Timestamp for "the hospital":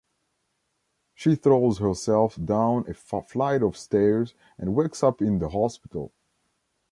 5.37-6.11